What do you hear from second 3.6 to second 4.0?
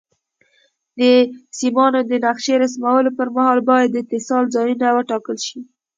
باید د